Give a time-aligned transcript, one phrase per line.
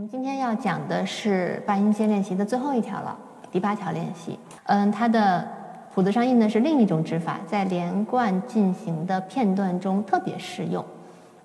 [0.00, 3.14] 我们今天要讲的是八音阶练习的最后一条了，
[3.52, 4.38] 第八条练习。
[4.64, 5.46] 嗯，它的
[5.92, 10.82] 谱子上印的是另一种指法，在连贯进行的片段中特别适用。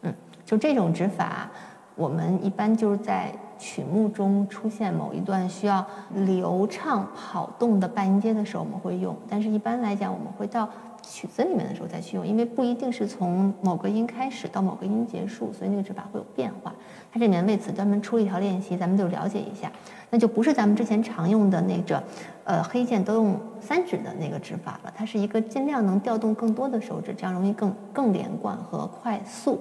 [0.04, 0.16] 嗯，
[0.46, 1.50] 就这种指法，
[1.96, 3.30] 我们一般就是在
[3.60, 9.14] 曲目中出现某一段需要流畅跑动的半音阶的时候，我们会用。
[9.30, 10.70] 但是一般来讲，我们会到
[11.10, 16.74] 曲子里面的时候再去用，因为不一定是从某个音开始到某个音结束，所以那个指法会有变化。
[17.12, 19.72] 它这里面为此专门出了一条练习，咱们就了解一下。
[20.10, 22.04] 那就不是咱们之前常用的那个，
[22.44, 24.94] 呃，黑键都用三指的那个指法了。
[24.96, 29.60] 它是一个尽量能调动更多的手指，这样容易更更连贯和快速。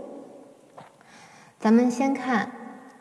[1.58, 2.50] 咱们先看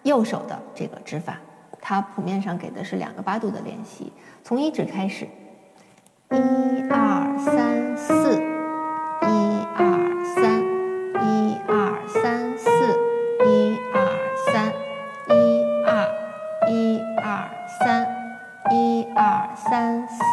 [0.03, 1.39] 右手的这个指法，
[1.81, 4.11] 它谱面上给的是两个八度的练习，
[4.43, 5.27] 从一指开始。
[6.31, 6.72] 一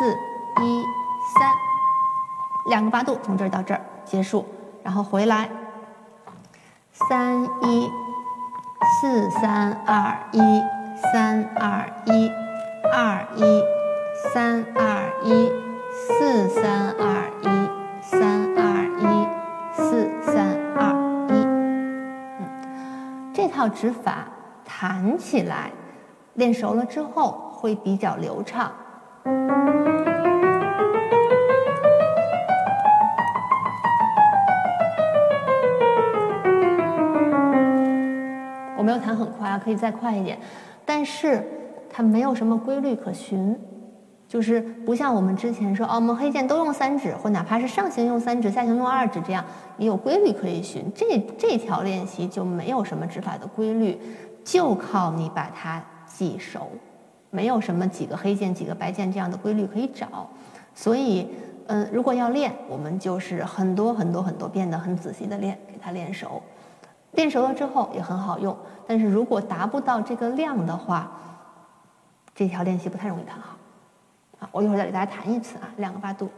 [0.01, 0.11] 四，
[0.63, 0.83] 一
[1.39, 1.53] 三，
[2.71, 4.47] 两个八度，从这儿到这儿结束，
[4.83, 5.51] 然后回来，
[6.91, 7.91] 三一，
[9.03, 10.41] 四三二一，
[11.13, 12.31] 三二一，
[12.91, 13.63] 二一，
[14.33, 15.53] 三二一。
[15.93, 17.47] 四三二一，
[18.01, 19.27] 三二一，
[19.75, 20.95] 四三二
[21.29, 21.33] 一。
[22.39, 24.29] 嗯，这套指法
[24.65, 25.73] 弹起来，
[26.35, 28.71] 练熟了之后会比较流畅。
[38.77, 40.39] 我没有弹很快啊，可以再快一点，
[40.87, 41.45] 但是
[41.91, 43.59] 它没有什么规律可循。
[44.27, 49.45] 就是不像我们之前说，哦，我们黑键都用三指，或哪怕是上行用三指，下行用二指，这样
[49.77, 50.85] 也有规律可以循。
[50.95, 54.01] 这这条练习就没有什么指法的规律，
[54.45, 56.71] 就靠你把它记熟，
[57.31, 60.29] 没有什么几个黑键几个白键这样的规律可以找。
[60.75, 61.29] 所以，
[61.67, 66.43] 嗯，如果要练，我们就是很多很多很多遍的很仔细的练，给它练熟。
[67.13, 68.57] 练熟了之后也很好用，
[68.87, 71.11] 但是如果达不到这个量的话，
[72.35, 73.57] 这条练习不太容易弹好。
[74.39, 76.31] 好，我一会儿再给大家弹一次啊，两个八度。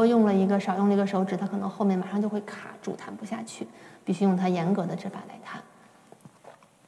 [0.00, 3.68] 多用了一个，少用了一个手指，它可能后面马上就会卡住，弹不下去，
[4.02, 5.60] 必须用它严格的指法来弹。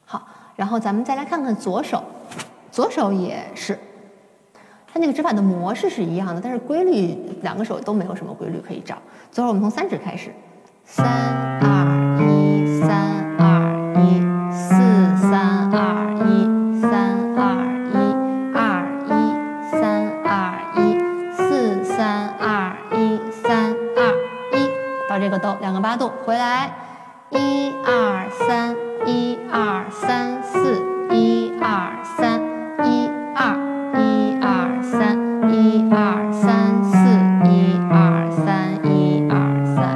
[0.03, 2.03] 好，然后咱们再来看看左手，
[2.71, 3.77] 左手也是。
[4.91, 8.97] 它那个指法的模式是一样的，但是规律两个手都没有什么规律可以找。
[9.31, 10.33] 最后我们从三指开始，
[10.83, 11.05] 三
[11.61, 12.89] 二一，三
[13.37, 14.21] 二一，
[14.51, 14.69] 四
[15.29, 16.89] 三二一，三
[17.37, 17.61] 二
[17.93, 17.95] 一，
[18.55, 19.11] 二一，
[19.69, 20.97] 三二一，
[21.37, 22.62] 四三二，
[25.23, 26.69] 这个都两个八度，回来，
[27.29, 28.75] 一二三，
[29.05, 32.41] 一二三四，一二三，
[32.83, 33.63] 一二。
[35.49, 36.97] 一二三四，
[37.47, 39.95] 一二三，一二三。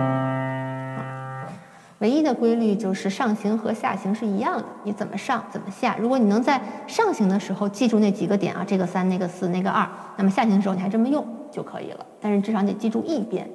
[1.99, 5.97] 唯一的规律就是上行和下行是一样的，你怎么上怎么下。
[5.99, 12.05] 如果你能在上行的时候记住那几个点啊，这个三，那个四，那个二，那么下行的时候你还这么用就可以了。
[12.21, 13.49] 但是至少得记住一边，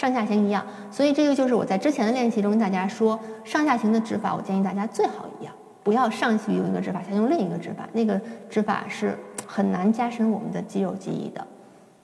[0.00, 0.64] 上下行一样。
[0.90, 5.52] 所以这个就是我在之前的练习中跟大家说，上下行的指法，我建议大家最好一样，
[5.82, 8.18] 不要上去用一个指法，下用另一个指法，那个
[8.48, 9.14] 指法是。
[9.52, 11.44] 很难加深我们的肌肉记忆的。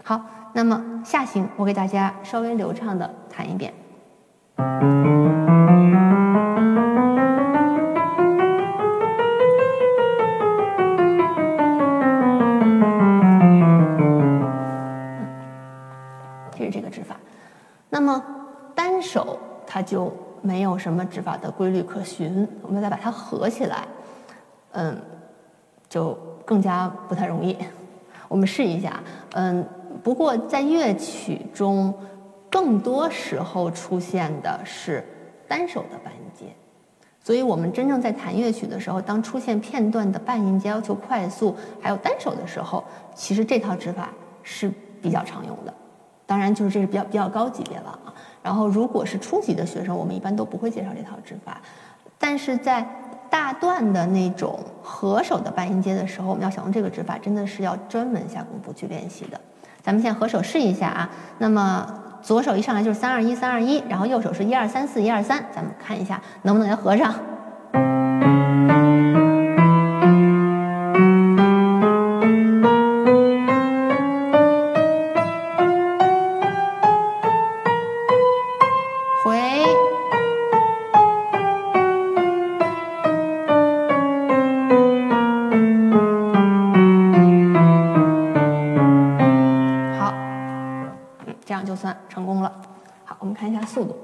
[0.03, 0.21] 好，
[0.53, 3.73] 那么下行，我给大家稍微流畅的弹一遍。
[16.51, 17.17] 这是这个指法。
[17.91, 18.23] 那么
[18.75, 23.87] 单手它就没有什么指法的规律可循，我们再把它合起来，
[24.73, 24.97] 嗯，
[25.89, 26.17] 就。
[26.47, 27.57] 更加不太容易，
[28.29, 29.03] 我们试一下。
[29.33, 29.67] 嗯，
[30.01, 31.93] 不过在乐曲中，
[32.49, 35.05] 更多时候出现的是
[35.49, 36.55] 单手的半音阶，
[37.21, 44.11] 所以我们真正在弹乐曲的时候，当出现片段的半音阶要求快速，还有单手的时候，其实这套指法
[44.45, 44.73] 是
[45.03, 45.75] 比较常用的。
[46.27, 48.13] 当然，就是这是比较比较高级别了啊。
[48.43, 51.61] 然后，如果是初级的学生，我们一般都不会介绍这套指法，
[52.19, 52.87] 但是在。
[53.29, 59.39] 大段的那种合手的半音阶的时候，我们要想用这个指法，真的是要专门下功夫去练习的。
[59.83, 61.11] 咱们现在合手试一下啊。
[61.39, 61.85] 那么
[62.23, 67.13] 左手一上来就是三二一三二一，然后右手是一二三四一二三，咱们看一下能不能给它合上。
[79.27, 79.35] 回。
[89.99, 90.15] 好
[91.45, 92.53] 这样就算成功了。
[93.05, 93.97] 好我们看一下速度。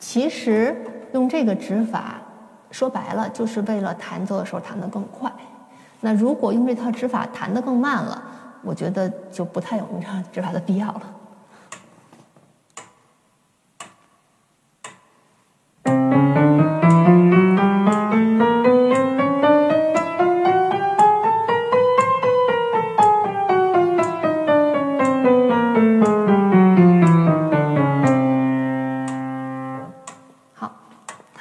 [0.00, 0.76] 其实
[1.12, 2.20] 用这个指法
[2.72, 5.32] 说白了就是为了弹奏的时候弹的更快。
[6.00, 8.20] 那如果用这套指法弹的更慢了
[8.62, 11.14] 我觉得就不太有用这套指法的必要了。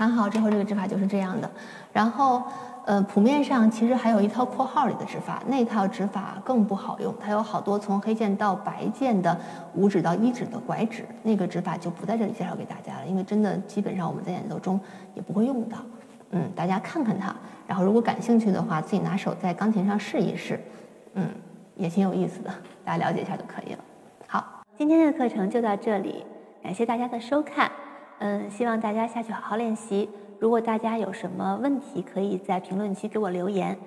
[0.04, 1.50] 弹好之后，这个指法就是这样的。
[1.94, 2.44] 然后，
[2.84, 9.40] 呃，谱面上其实还有一套括号里的指法，那套指法更不好用，它有好多从黑键到白键的
[9.76, 14.78] 五指到一指的拐指，那个指法就不在这里介绍给大家了，因为真的基本上我们在演奏中
[15.16, 15.78] 也不会用到。
[16.32, 17.34] 嗯，大家看看它，
[17.66, 20.60] 然后如果感兴趣的话，自己拿手在钢琴上试一试，
[21.14, 21.30] 嗯，
[21.78, 22.54] 也挺有意思的，
[22.84, 23.80] 大家了解一下就可以了。
[24.28, 26.26] 好，今天的课程就到这里，
[26.62, 27.72] 感谢大家的收看。
[28.20, 30.10] 嗯，希望大家下去好好练习。
[30.40, 33.78] 如果大家有什么问题，可以在评论区给我留言，